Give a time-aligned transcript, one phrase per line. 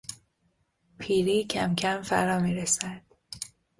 [0.99, 3.01] پیری کمکم فرا میرسد.